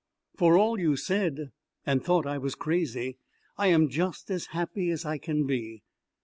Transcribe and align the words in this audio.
For 0.39 0.57
all 0.57 0.79
you 0.79 0.95
said, 0.95 1.51
and 1.85 2.03
hought 2.03 2.25
I 2.25 2.39
was 2.39 2.55
crazy, 2.55 3.19
I 3.55 3.67
am 3.67 3.87
just 3.87 4.31
as 4.31 4.47
happy 4.47 4.89
as 4.89 5.05
I 5.05 5.19
can 5.19 5.45
be. 5.45 5.83